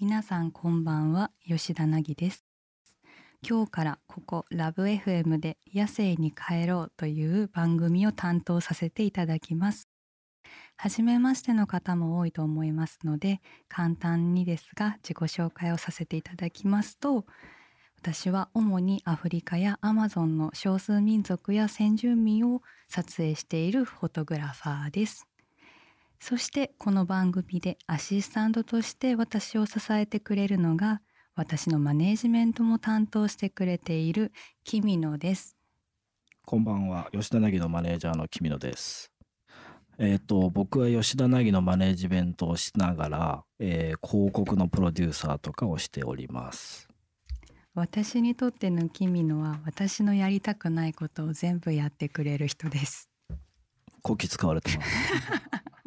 [0.00, 2.44] 皆さんこんばんは吉田凪です。
[3.42, 9.88] 今日からここラブ FM で野生に帰ろうという番組を担当させていただきます。
[10.76, 17.26] 初めましての方も多いと思いますので簡単にですが自己紹介をさせていただきますと
[18.00, 25.27] 私は主にアフリカやアマゾンの少数民族や先住民を撮影しているフォトグラファーです。
[26.20, 31.00] そしてこの番組でアシスタントとして私を支えてくれるのが
[31.36, 34.32] 私のマネージメントも担当してくれている
[34.64, 35.56] キミノです。
[36.44, 39.12] こんばんは吉田凪のマネージャーの君野です。
[39.98, 46.88] えっ、と僕は吉田凪のマネージメントをしながら、えー広告のプロデューサーとかをしております。
[47.74, 53.08] 私にとってのキミノは私のやりたくないことを全部やってくれる人です。
[54.02, 54.90] こき使われてます。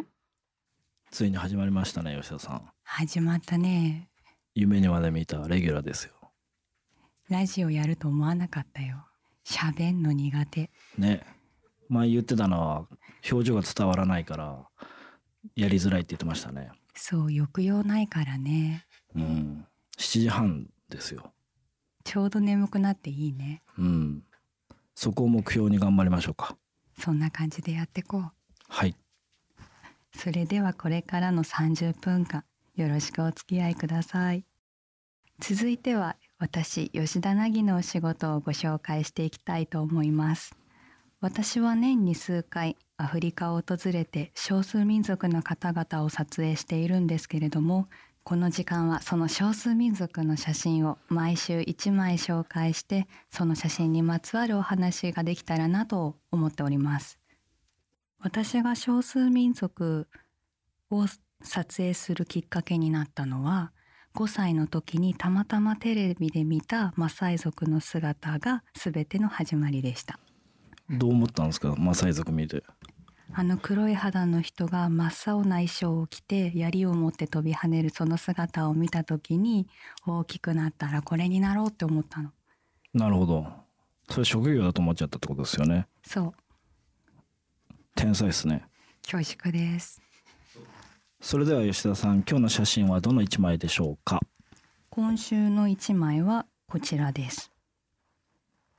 [1.11, 2.61] ついに始まりましたね吉田さん。
[2.83, 4.07] 始まったね。
[4.55, 6.13] 夢にまで見たレギュラーですよ。
[7.29, 9.05] ラジオやると思わなかったよ。
[9.45, 10.69] 喋んの苦手。
[10.97, 11.25] ね。
[11.89, 12.87] 前言ってたのは
[13.29, 14.65] 表情が伝わらないから
[15.55, 16.71] やりづらいって言ってましたね。
[16.95, 18.85] そう、抑揚ないからね。
[19.13, 19.67] うん。
[19.97, 21.33] 7時半ですよ。
[22.05, 23.63] ちょうど眠くなっていいね。
[23.77, 24.23] うん。
[24.95, 26.55] そこを目標に頑張りましょうか。
[26.97, 28.31] そんな感じでやってこう。
[28.69, 28.95] はい。
[30.15, 32.43] それではこれからの30分間
[32.75, 34.45] よろしくお付き合いください。
[35.39, 40.55] 続いては私吉田凪のお仕事をご紹介していきたいと思います。
[41.19, 47.87] 私は年に数回アフリカを訪れて少数民族の方々を撮影しているんですけれども
[48.23, 57.20] この時間はその少数民族の写真を毎週1枚紹介してその写真にまつわるお話ができたらなと思っております。
[58.21, 60.07] 私が少数民族
[60.89, 61.05] を
[61.41, 63.71] 撮影するきっかけになったのは
[64.15, 70.19] 5歳の時にたまたまテレビで見たマサイ族の姿が全ての始まりでした
[70.89, 71.73] どう思ったんですか？
[71.77, 72.63] マサイ族見て。
[73.33, 79.67] あの黒い肌の人が真っ青な衣装を着て槍を持って飛び跳ねるその姿を見た時に
[80.05, 82.31] 大きくなったらこれになろうって思ったの
[82.93, 83.47] なるほど。
[84.09, 85.87] それ職業だと思っちゃったってことですよね。
[86.05, 86.33] そう
[87.95, 88.65] 天才ですね。
[89.03, 90.01] 恐縮です
[91.19, 94.19] それでは吉田さん、今日の写真はどの一枚でしょうか？
[94.89, 97.51] 今週の一枚はこちらです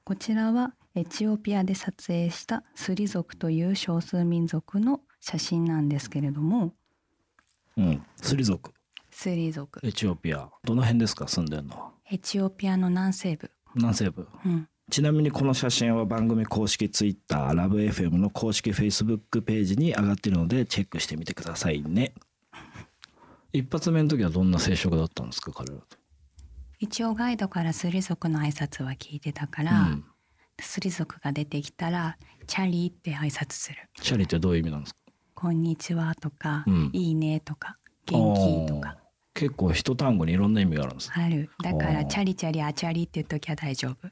[0.04, 6.74] こちらはエチオピアで撮影したスリ族という少数民族の写真なんですけれども
[7.76, 8.02] うん。
[8.16, 8.72] スリ族。
[9.10, 10.50] スリ族エチオピア。
[10.64, 11.28] どの辺ですか？
[11.28, 11.92] 住んでるのは。
[12.10, 14.28] エチオピアの南西部南西部。
[14.44, 22.12] うんちなみにこの写真は番組公式 Twitter、ラブ f m の公式 Facebook ページに上がっているのでチェックしてみてくださいね。
[23.54, 25.96] 一発目の時はどんな接触だったんですか彼らと？
[26.78, 30.04] 一応ガイドからスリ族の挨拶は聞いてたから、うん。
[30.60, 33.78] スリ族が出てきたらチャリって挨拶する。
[33.98, 34.98] チャリってどういう意味なんですか？
[35.34, 36.90] こんにちはとか、うん。
[36.92, 38.98] いいねとか元気とか。
[39.32, 41.48] 結構一単語にいろんな意味があるんですある。
[41.62, 44.08] だからチャリチャリあチャリって言っときゃ大丈夫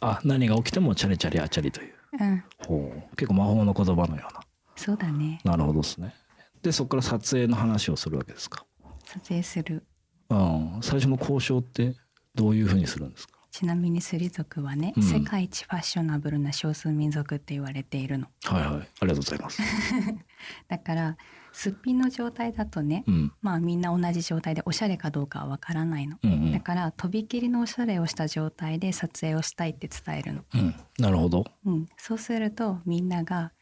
[0.00, 1.94] あ何が起きてもチャリチャリあチャリという。
[2.20, 2.44] うん。
[2.66, 3.16] ほう。
[3.16, 4.34] 結構魔法の言葉のよう
[4.76, 5.40] そうだね。
[5.44, 6.14] ななるほどですね。
[6.62, 8.64] でそこから撮影の話をするわけですか。
[9.04, 9.84] 撮影する。
[10.28, 10.78] うん。
[10.82, 11.94] 最初の交渉って
[12.34, 13.39] どういうふうにするんですか？
[13.50, 15.02] ちなみにスリ族はね、うん。
[15.02, 18.26] 世界一ファッショナブルな少数民族って言われているの。
[18.44, 18.72] はいはい。
[18.72, 19.62] ありがとうございます。
[20.68, 21.16] だから
[21.52, 23.32] すっぴんの状態だとね、うん。
[23.42, 26.52] まあみんな同じ状態でおしゃれかどうかはわからないの、うんうん。
[26.52, 30.74] だからとびきりのおしゃれをした状態で撮影をしたいって伝えるの、うん。
[30.98, 31.44] なるほど。
[31.64, 33.52] うん、そうするとみんなが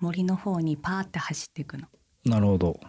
[0.00, 1.86] 森の方にパーって走っていくの。
[2.24, 2.80] なるほど。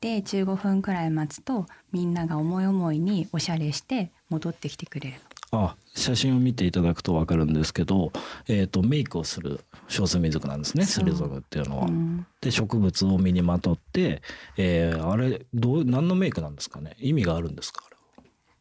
[0.00, 5.16] で15分くらい待つとみんなが思い思いにおしゃれして戻ってきてくれる
[5.54, 8.12] あ写真を見ていただくと分かるんですけど、
[8.48, 10.84] えー、とメイクをする少数民族なんですね。
[10.84, 11.86] スリ族っていうのの、は。
[11.86, 14.22] うん、で植物を身にまとって、
[14.56, 16.96] えーあれどう何のメイクなんですかね？
[16.98, 17.84] 意味があるんですか？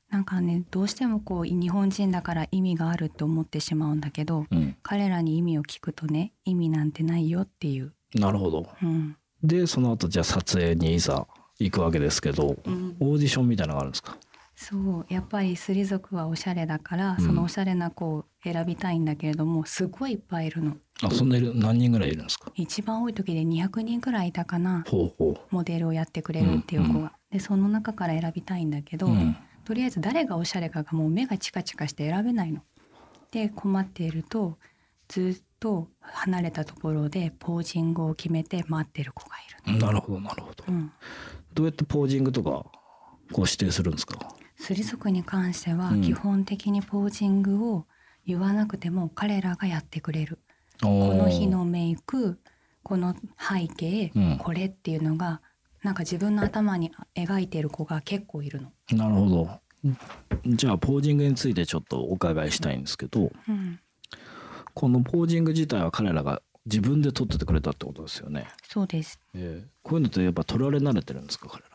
[0.09, 8.68] なんかねどうしてもこう日本人だから意味があるって思ってしまうんだけどうん、彼らに意味を聞くとね意味なんてないよっていう、なるほど。
[8.83, 9.18] うん。
[9.41, 11.25] でその後じゃあ撮影にいざ
[11.59, 14.15] 行くわけですけど、うん、オーディションみたいなのがあるんですか？
[14.63, 17.25] そうやっぱりスリ族はおしゃれだから、うん。
[17.25, 20.77] そのおしゃれな子を選びたいんだけれどもすごいいっぱいいるの。
[21.01, 21.54] あそんないる？
[21.54, 22.51] 何人ぐらいいるんですか？
[22.56, 24.86] 一番多い時で200人くらいいたかな。
[24.88, 32.62] ほうほモデルをやってくれるっていう子が、うんうでその中から選びたいんだけど、う、うん、とりあえず誰がおしゃれかがもう目がチカチカして選べないの。
[33.31, 34.57] で困っていると
[35.07, 40.71] ずっと離れたところでポージングを決めて待ってる子がいるなるほどなるほど。
[40.71, 40.77] の。
[40.77, 40.92] うん、
[41.54, 42.71] どうやってポージングとかこ
[43.31, 44.19] う指定するんですか？
[44.63, 46.01] 水族に関してはうん。
[46.01, 47.86] 基本的にポージングを
[48.25, 50.39] 言わなくても彼らがやってくれる、
[50.81, 52.39] ここの日のメイク
[52.81, 54.38] この背景、うん。
[54.38, 55.42] これっていうのが
[55.83, 58.71] なんか自分の頭に描いてる子が結構いるの。
[58.98, 59.50] なるほど。
[60.45, 63.81] じゃあポージングについてちょっとお伺いしたいんですけどうん、
[64.74, 69.19] このポージング自体は彼らが自分で撮っててくれたってことですよね、そうです。
[69.36, 71.72] ええこういうのってやっぱ撮られ慣れてるんですか彼ら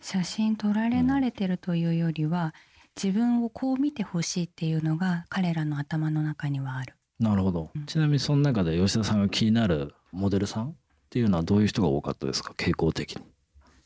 [0.00, 2.54] 写真撮られ慣れてるというよりは、
[3.02, 6.94] 自分をこう見てほしいっていうのが彼らの頭の中にはある。
[7.18, 7.86] なるほど、うん。
[7.86, 10.74] ちなみにその中で吉田さんが気になるモデルさんっ
[11.10, 12.54] ていうのはどういう人が多かったですか？
[12.56, 13.22] 傾向的に。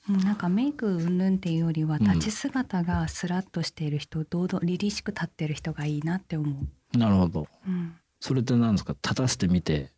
[0.08, 2.04] うんなんかメイク云々っていうよりはうん。
[2.04, 6.50] 立ち姿がスラッとしている人、堂々凛々しく立ってる人がいいなって思
[6.94, 6.98] う。
[6.98, 7.46] なるほど。
[7.66, 8.94] うん、それって何ですか？
[9.02, 9.90] 立たせてみて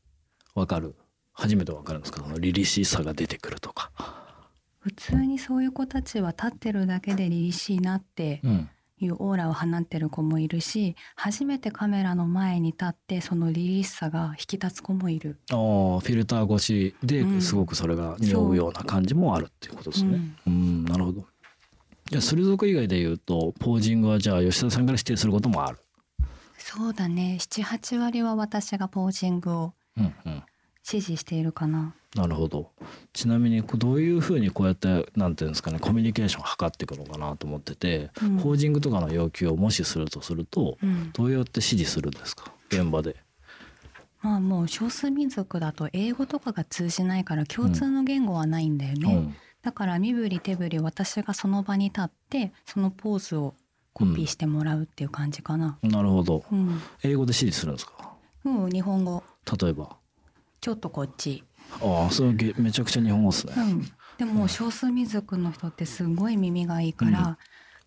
[0.54, 0.94] わかる？
[1.32, 2.22] 初めてわかるんですか？
[2.22, 3.90] その凛々しさが出てくるとか
[4.82, 8.69] 普通にそういう子たちは立ってるだけで凛々しいなってうん
[9.05, 15.38] いうオーラを放ってる子もいるし初めてカメラの前に立ってその凛々しさが引き立つ子もいる。
[15.50, 20.20] ああフィルター越しでうんすごくそれが匂うような感じもあるっていうことですね。
[20.46, 21.26] うん、なるほど。
[22.11, 25.79] じゃあ水族以外で言うとポージングはじゃあ吉田さんから指定することもある。
[26.58, 29.75] そうだね78割は私がポージングを
[30.84, 30.99] うんうん。
[30.99, 31.94] 指示しているかな。
[32.14, 32.70] なるほど。
[33.12, 42.52] ちなみにこうどういうふうにこうやってなんていうんですかねコミュニケーションを図っていくのかなと思ってて、うんポージングとかの要求をもしするとするとうん、どうやって指示するんですか？
[42.69, 43.17] 現場で。
[44.20, 49.14] まあもう少数民族だと英語とかが通じないから共通の言語はないんだよね。
[49.14, 53.55] うんだから身振り手振り私がその場に立ってそのポーズを
[53.93, 55.79] コピーしてもらうっていう感じかな。
[55.82, 56.44] なるほど。
[56.50, 58.12] うん、英語で指示するんですか？
[58.44, 59.23] うん、日本語
[59.62, 59.96] 例えば。
[60.62, 61.44] ちょっとこっち。
[61.82, 63.60] ああそれげめちゃくちゃ日本語ですねう。
[63.60, 63.82] ん、
[64.16, 67.36] でも少数民族の人ってすごい耳がいいから、うん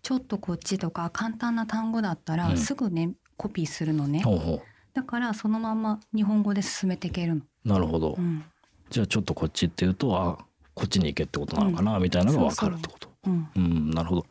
[0.02, 4.22] ちょっとこっちとか簡単な単語だったらうんすぐね、コピーするのね。
[4.22, 4.62] ほうほ
[4.94, 7.40] だからそのまま日本語で進めていけるの。
[7.64, 7.68] う。
[7.68, 8.14] なるほど。
[8.16, 8.44] うん、
[8.88, 10.38] じゃあちょっとこっちっていうとあ
[10.74, 13.08] こっちに行けってことなのかな、みたいなのが分かるってこと。
[13.26, 14.26] うん、うんなるほど。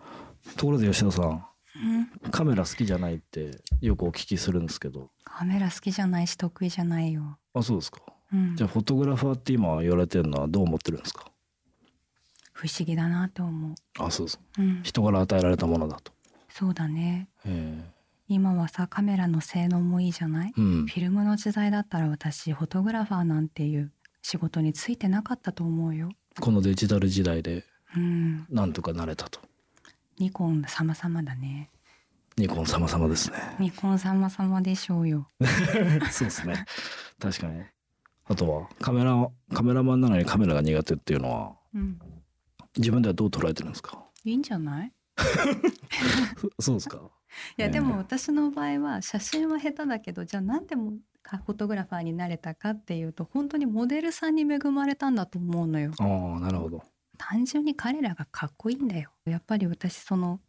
[0.55, 1.45] ところで吉田さん
[2.23, 7.37] うん、カメラ好きじゃないってよくお聞きするんですけどカメラ好きじゃないし得意じゃないよ。
[7.53, 7.99] あそうですか。
[8.35, 11.25] うんじゃあフォトグラファーって今言われてるのはどう思ってるんですか？
[12.53, 13.75] 不思議だなって思う。
[13.99, 16.11] あそうですうん、人から与えられたものだと。
[16.49, 17.27] そうだね。
[17.45, 17.83] え
[18.27, 23.91] 今はさカメラの性能もいいじゃない、えうんフィルムの時代だったら私フォトグラファーなんていう
[24.23, 26.09] 仕事についてなかったと思うよ。
[26.39, 27.65] このデジタル時代で
[27.95, 29.39] うん、なんとかなれたと。
[30.17, 31.69] ニコン様々だね。
[32.37, 33.37] ニコン様々ですね。
[33.59, 35.29] ニコン様々でしょうよ。
[36.11, 36.65] そうですね。
[37.19, 37.61] 確かに。
[38.27, 41.99] あとはカメラカメラマンなのにカメラが苦手っていうのはうん、
[42.77, 44.03] 自分ではどう捉えてるんですか？
[44.23, 44.91] いいんじゃない？
[46.59, 46.97] そうですか？
[47.57, 55.91] いやねでも私の場合は写真は下手だけどじゃあなんでもかフォトグラファーになれたかっていうと本当にモデルさんに恵まれたんだと思うのよ。
[55.99, 56.03] あ
[56.37, 56.83] あなるほど。
[57.17, 60.41] 単純に彼らがかっこいいんだよやっぱり私その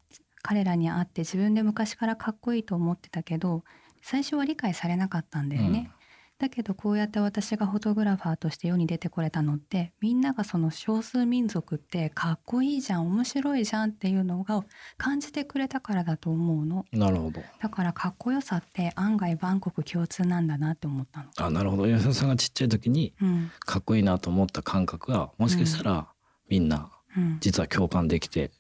[0.43, 3.63] 彼らに会って自分で昔からかっこいいと思ってたけど
[4.03, 5.91] 最初は理解されなかったんだよね、
[6.39, 14.63] だけどこうやって私がフォトグラファーとして世に出てこれたのってみんながその少数民族ってかっこいいじゃん面白いじゃんっていうのが
[14.99, 17.41] 感じてくれたからだと思うのなるほど。
[17.61, 21.31] だからかっこよさって案外万国共通なんだなって思ったの。
[21.39, 21.87] あなるほど。
[21.87, 26.07] 吉田さんがちっちゃい時にうんかっこいいなと思った感覚がもしかしたら
[26.49, 28.51] みんなうん、実は共感できて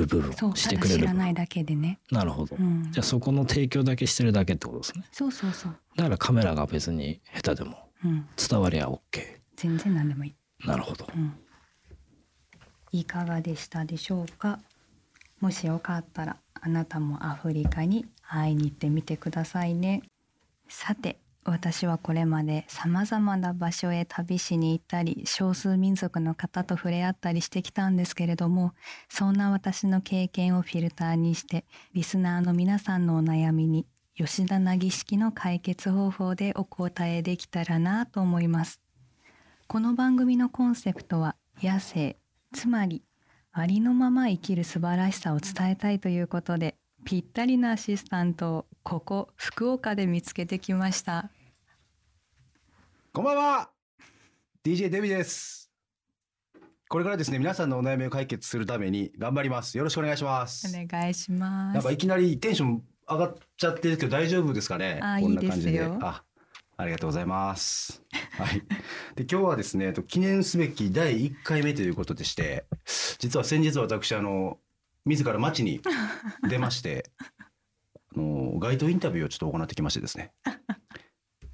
[0.00, 1.98] る部分そうしたてくれるだ知らないだけでね。
[2.10, 2.56] なるほど。
[2.56, 5.04] うんじゃあそこの提供だけしてるだけってことですね。
[5.12, 5.76] そうそうそう。
[5.96, 9.00] だからカメラが別に下手でもうん、伝わりゃ OK。
[9.56, 10.66] 全然何でもいい。
[10.66, 11.06] なるほど。
[11.14, 11.34] うん、
[12.92, 14.58] いかがでしたでしょうか？
[15.40, 20.02] もしよかったらあなたもアフリカに会いに行ってみてくださいね
[20.68, 21.18] さて
[21.50, 28.72] 私はこれまでさまざまな場所へ旅しに行ったり少数民族の方と触れ合ったりしてきたんですけれども
[29.08, 33.84] そんな私の経験をフィルターにしてリスナーの皆さんのお悩みに
[34.16, 38.80] 吉田凪式の解決方法でお答えできたらなと思います。
[39.66, 42.16] この番組のコンセプトは野生
[42.52, 43.02] つまり
[43.52, 51.30] ありのまま生きる素晴らしさを伝えたいということでぴったりなアシスタントをここ福岡で見つけてきました。
[53.12, 53.70] こんばんは。
[54.64, 55.68] DJ デビです。
[56.88, 59.76] これからですね皆さんのお悩みを解決するために頑張ります。
[59.76, 60.68] よろしくお願いします。
[60.68, 61.74] お願いします。
[61.74, 65.00] なんかいきなりテンション上がっちゃってるけど大丈夫ですかね？
[65.02, 65.98] あこんな感じいいですよ。
[66.02, 66.22] あ
[66.76, 68.00] ありがとうございます。
[68.38, 68.62] はい。
[69.16, 72.64] で今日はですねえっと記念すべき第1回目ということでして
[73.18, 74.60] 実は先日私あの
[75.04, 75.80] 自ら街に
[76.48, 77.10] 出まして
[78.14, 80.30] あの街頭インタビューをちょっと行ってきましてですね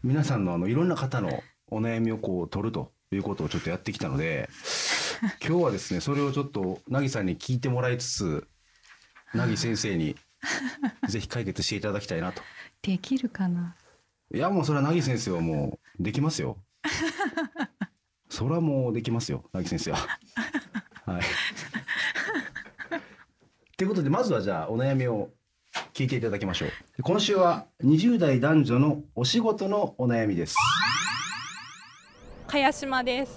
[0.02, 4.48] 皆さんのあのいろんな方のお悩みをこう取るということをちょっとやってきたので
[5.46, 8.48] 今日はですねそれをちょっとなぎさんに聞いてもらいつつ
[9.34, 10.16] なぎ先生に
[11.08, 12.42] ぜひ解決していただきたいなと。
[12.82, 13.74] できるかな？
[14.32, 16.58] いやもうそれはなぎ先生はもうできますよ。
[18.28, 19.98] それはもうできますよなぎ先生は。
[21.06, 21.22] はい。
[23.76, 25.30] ということでまずはじゃあお悩みを
[25.96, 27.02] 聞いていただきましょう。
[27.02, 30.54] 今週は20代男女のお仕事のお悩みです。
[32.46, 33.32] 茅島です。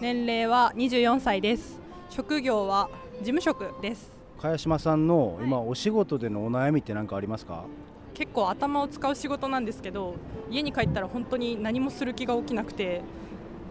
[0.00, 1.78] 年齢は24歳です。
[2.10, 2.90] 職業は
[3.20, 4.10] 事務職です。
[4.40, 7.66] 茅島さんの今お仕事でのお悩みって何かありますか？
[8.14, 10.16] 結構頭を使う仕事なんですけど
[10.50, 13.02] 家に帰ったら本当に何もする気が起きなくて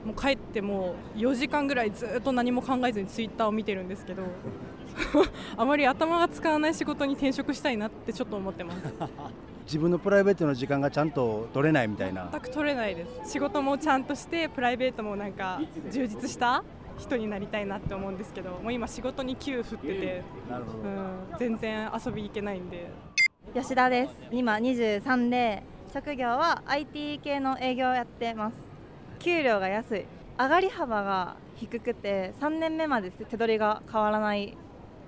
[0.06, 4.24] もう帰っても4時間ぐらいずっと何も考えずにツイッターを見てるんですけど
[5.58, 8.82] あまり頭が使わない仕事に転職したいなってちょっと思ってます。
[9.66, 12.28] 自分のプライベートの時間がちゃんと取れないみたいな。
[12.32, 13.32] 全く取れないです。
[13.32, 16.64] 仕事もちゃんとしてプライベートもなんか充実した
[16.98, 22.88] 人になりたいなって思うんですけどもう今仕事に給振ってて、なるほうん、全然遊び行けないんで。
[23.54, 24.14] 吉田です。
[24.32, 28.71] 今23で職業は IT 系の営業をやってます
[29.22, 30.06] 給料が安い。
[30.40, 34.58] 上がり幅が低くて3年目まで手取りが変わらない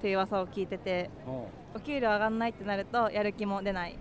[0.01, 3.97] という噂を聞いててどお給料上がらないってなるとやる気も出ない。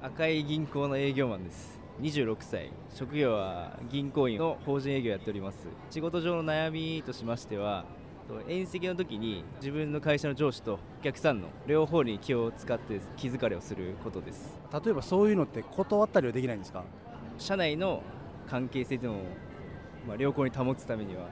[0.00, 1.78] 赤い銀行の営業マンです。
[2.00, 2.72] 26歳。
[2.94, 5.66] 職業は銀行員の法人営業をやっております。
[5.90, 7.84] 仕事上の悩みとしましては
[8.26, 14.58] と宴席の時に自分の会社の上司とお客さんの両方に気を使って気疲れをすることです。
[14.72, 16.84] 例えばそういうのって断ったりはできないんですか？
[17.36, 18.02] 社内の
[18.48, 19.22] 関係性というのを、
[20.08, 21.28] まあ、良好に保つためには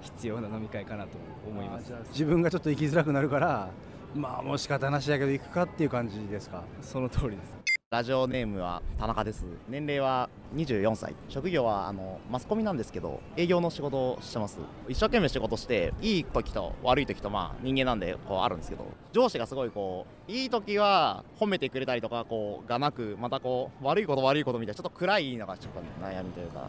[0.00, 1.10] 必要な飲み会かなと
[1.46, 1.92] 思います。
[2.10, 3.70] 自分がちょっと生きづらくなるから
[4.14, 6.64] まあもう仕方なしだけど行くかっていう感じですか？
[6.80, 7.57] その通りです
[7.90, 9.46] ラジオネームは田中です。
[9.66, 11.14] 年齢は24歳。
[11.30, 14.58] 職業はあのマスコミなんですけど営業の仕事をしてます。
[14.90, 26.68] 一生懸命仕事していい時と悪い時とまあ人間なんでこうあるんですけど上司がすごいこういい時は褒めてくれたりとかこうがなくまたこう悪いこと悪いことみたいなちょっと暗いのがちょっと悩みというか。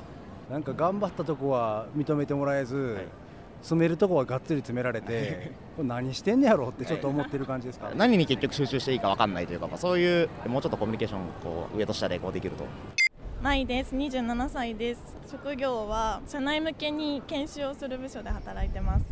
[0.50, 3.06] なんか頑張ったとこは認めてもらえず、はい
[3.62, 12.66] 詰めるとこはがっつり詰められて これ何してんねやろってちょっと思ってる感じですか、何に結局集中していいか分かんないというか、まあ、そういうもうちょっとコミュニケーションこう上と下でこうできると。
[13.42, 13.96] 舞です。
[13.96, 15.02] 27歳です。
[15.32, 19.06] 職業は社内向けに研修をする部署で働いてます。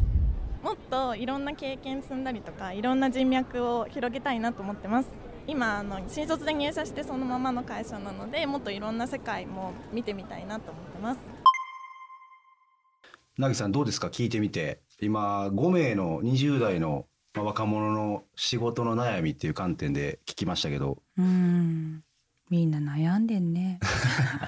[0.62, 5.28] もっといろんな経験積んだりとかいろんな人脈を広げたいなと思ってます。
[5.48, 11.20] 今あの新卒で入社してそのままの会社なのでもっといろんな世界も見てみたいなと思ってます
[13.38, 14.08] なぎさんどうですか？
[14.08, 14.82] 聞いてみて。
[15.00, 21.04] 今5名の20代のまあ若者の仕事の悩みっていう観点で聞きましたけど。
[21.18, 22.04] うん。
[22.50, 23.80] みんな悩んでんね。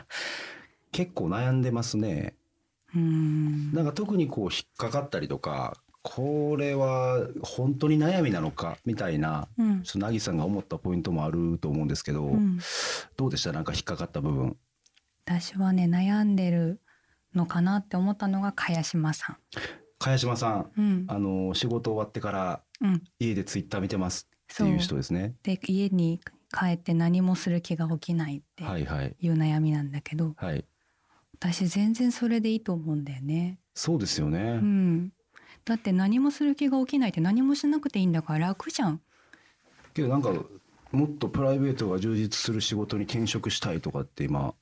[0.91, 2.33] 結構悩んでますね。
[2.95, 3.71] うん。
[3.73, 9.83] なんか特にこう引っかかったりとかこれは本当に悩みなのかみたいなうん。
[9.83, 12.57] ちょっとなぎさんが思ったポイントもあると思うんですけど、うん。
[13.17, 13.51] どうでした？
[13.51, 14.57] なんか引っかかった部分。
[15.25, 16.81] 私はね悩んでる
[17.35, 19.37] のかなって思ったのが茅島さ
[19.99, 20.71] 茅島さんん。
[20.77, 21.05] うん。
[21.07, 24.79] あの仕事終わってからうん、家でツイッター見てますっていう。
[24.79, 25.33] 人ですね。
[25.43, 26.21] で家に
[26.51, 29.15] 帰って何もする気が起きないってはいはい。
[29.19, 30.65] いう悩みなんだけど、はい。
[31.33, 33.59] 私全然それでいいと思うんだよね。
[33.75, 35.13] そうですよね、うん、
[35.63, 39.01] だって何もする気が起きないって何もしなくていいんだから楽じゃん。
[39.93, 40.33] けどなんか
[40.91, 44.53] もっとプライベートが充実する仕事に転職したいとかって今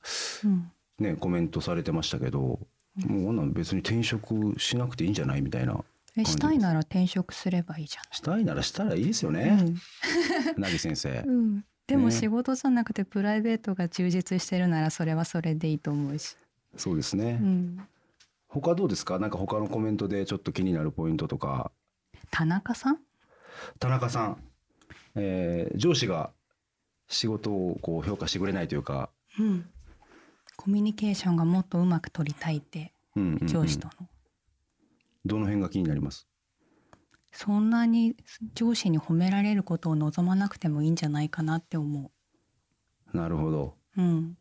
[0.44, 2.60] うん、ねコメントされてましたけど、
[3.06, 5.84] もう別に転職しなくていいんじゃないみたいな
[6.16, 9.36] えしたいなら転職すればいいじしたいならしたらいいですよゃん。
[9.36, 9.74] ね、
[10.56, 11.10] なぎ先生。
[11.26, 12.12] うん、 うん、でもね。
[12.12, 16.36] 仕事じゃなくてプライベートが充実してるならそれはそれでいいと思うし。
[16.76, 17.80] そうですね、うん、
[18.48, 19.18] 他どうですか？
[19.18, 21.70] なんか他のコメントでちょっと気になるポイントとか。
[22.30, 22.98] 田中さん？
[23.78, 24.42] 田中さん、
[25.14, 26.30] えー上司が
[27.08, 29.66] 仕事をこう評価してくれないというか、うん、
[30.58, 33.46] コミュニケーションがもっとうまく取りたいってうんうんうん。
[33.46, 34.08] 上司との、
[35.24, 36.26] どの辺が気になります？
[37.32, 38.16] そんなに
[38.54, 42.10] 上司に褒められることを望まなくてもいいんじゃないかなって思
[43.14, 43.74] なるほど。
[43.96, 44.02] う。
[44.02, 44.36] うん、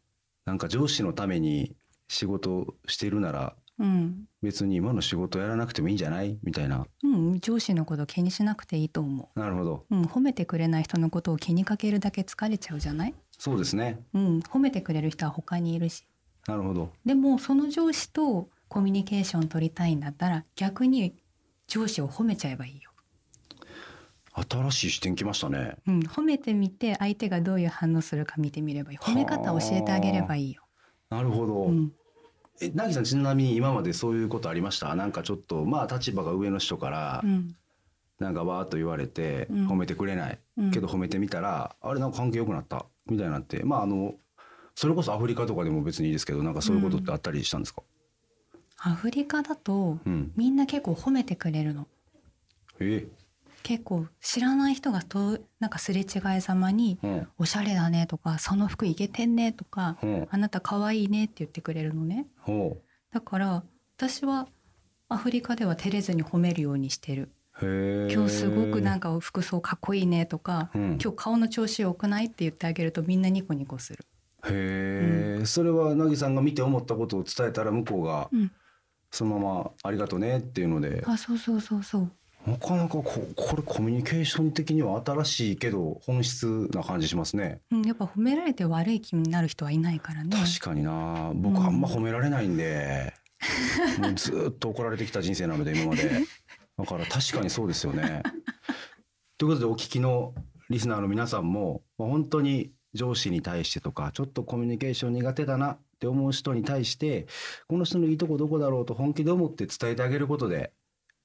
[0.45, 1.75] なんか上司のために
[2.07, 6.39] 仕事してるならうん、別に今の仕事やらなくてもいいんじゃない？
[6.41, 6.88] みたいな。
[7.03, 9.86] うん、上司のこと気にしなくていいと思なるほど。
[9.91, 9.95] う。
[9.95, 13.13] うん、褒めてくれない人のことを気にかけるだけ疲れちゃうじゃない？
[13.38, 14.00] そうですね。
[14.13, 16.06] うん、褒めてくれる人は他にいるし。
[16.48, 16.91] なるほど。
[17.06, 21.15] でもその上司とコミュニケーション取りたいんだったら逆に
[21.67, 22.91] 上司を褒めちゃえばいいよ。
[24.50, 25.77] 新しい視点きましたね。
[25.88, 30.62] うん、褒めてみて相手がどういう反応するか見てみればいい褒め方を教えてあげればいいよ、
[31.10, 31.91] なるほど、うん、
[32.62, 34.94] えなぎさんちなみに今までそういうことありました？
[34.94, 37.56] なんかちょっとまあ立場が上の人からうん
[38.19, 39.67] なんかわーっと言われてうん。
[39.67, 40.71] 褒めてくれない、うん。
[40.71, 42.86] けど褒めてみたらあれなんか関係良くなった。
[43.09, 44.15] みたいになってまああの
[44.75, 47.81] それこそアフリカとかでも別にいいですけどなんかそういうことってあったりしたんですか、
[48.79, 50.31] アフリカだとうん。
[50.36, 51.88] みんな結構褒めてくれるの。
[52.79, 53.07] え
[53.63, 62.27] 結構知らない人がとなんかすれ違いざまにうん「おしゃれだね」とか「その服いけてんね」とかうん「あなた可愛いね」って言ってくれるのね。
[62.41, 62.77] ほ
[63.12, 63.63] だから
[63.97, 64.47] 私は
[65.09, 67.31] アフリカでは照れずに褒めるようにしてる
[67.62, 70.82] 今日すごくなんか服装かっこいいねとか、うん。
[71.02, 74.06] 今日顔の調子良くないって言ってあげるとみんなニコニコする。
[74.50, 78.52] へえ、それはなぎさんが見て思ったことを伝えたら向こうがうん。
[79.10, 82.12] そのまま「ありがとうね」っていうので、あそうそうそうそう。
[82.46, 83.04] なかなかこ
[83.36, 87.62] これコミュニケーション的には新しいけど本質な感じしますね。
[87.72, 90.30] うん、やっぱ褒められて悪い気になる人はいないからね。
[90.36, 91.32] 確かにな。
[91.36, 93.14] 僕あんま褒められないんで、
[94.00, 96.10] もうずーっと怒られてきた人生なので今まで
[96.77, 98.24] だから確かにそうですよね。
[99.38, 100.34] ということでお聞きの
[100.69, 107.27] リスナーの皆さんも、まあ、本当に上司に対してとかちょっとコミュニケーション苦手だなって思う人に対して
[107.67, 110.74] この人のいいとこどこだろうと本気で思って伝えてあげることで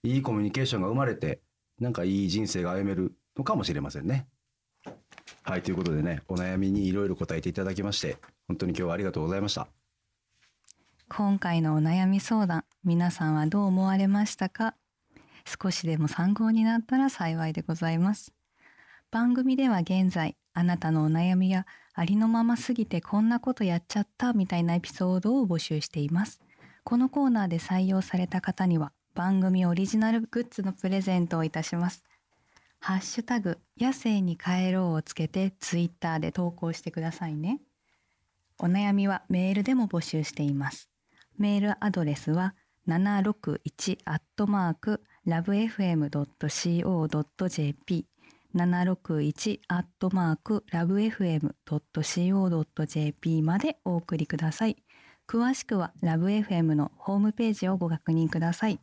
[0.03, 1.41] いいコミュニケーションが生まれて
[1.81, 4.27] なんかいい人生が歩めるのかもしれませんね。
[5.43, 9.69] はいということでねお悩みにいろいろ答えていただきまして本当に今日はありがとうございました。
[11.09, 14.77] 今回のお悩み相談皆さんはどう思われましたか？
[15.47, 18.33] 少しでも参考になったら幸いでございます。
[19.11, 26.41] 番組では現在あなたのお悩みやありのまますぎてこんなことやっちゃったみたいなエピソードを募集しています。
[26.85, 32.05] このコーナーで採用された方には番組オリジナルグッズのプレゼントをいたします。
[32.81, 37.61] ハッシュタグ野生に帰ろうをつけてツイッターで投稿してくださいね。
[38.59, 40.89] お悩みはメールでも募集しています。
[41.39, 42.55] メールアドレスは
[42.89, 46.07] 761アットマークラブ FM.co.jp
[48.55, 51.53] 761アットマークラブ FM.co.jp
[53.43, 54.77] までお送りください。
[55.29, 58.79] 詳しくはラブ FM のホームページをご確認ください。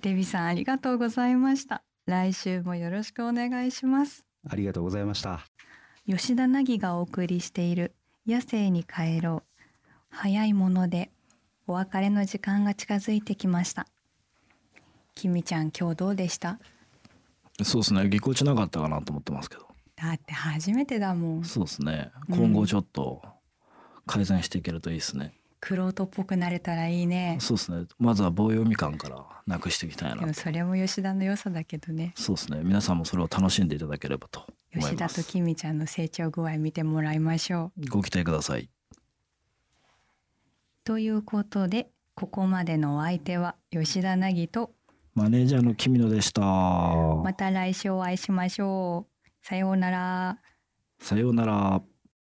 [0.00, 1.82] デビさんありがとうございました。
[2.06, 4.24] 来週もよろしくお願いします。
[4.48, 5.40] ありがとうございました。
[6.06, 7.94] 吉田凪がお送りしている
[8.26, 9.62] 野生に帰ろう
[10.10, 11.10] 早いもので
[11.66, 13.86] お別れの時間が近づいてきました。
[15.14, 16.58] きみちゃん今日どうでした？
[17.62, 19.68] そうですねぎこちなかったかなと思ってますけど。
[19.94, 21.44] だって初めてだもん。
[21.44, 22.10] そうですね。
[22.28, 22.38] うん。
[22.38, 23.22] 今後ちょっと
[24.06, 27.36] 改善していけるといいですね、クロートっぽくなれたらいいね。
[27.40, 27.86] そうですね。
[27.98, 32.14] まずは棒読み感からなくしていきたいなでもそれも吉田の良さだけどね。
[32.16, 32.60] そうですね。
[32.64, 34.40] 皆さんもそれを楽しんでいただければと
[34.74, 37.88] 思い吉田ときみちゃんの成長具合見てもらいましょう。
[37.88, 38.68] ご期待ください
[40.84, 44.72] ということでここまでのお相手は吉田凪と
[45.14, 46.40] マネージャーの君野でした。
[46.40, 49.28] また来週お会いしましょう。
[49.46, 50.38] さようなら。
[51.00, 51.82] さようなら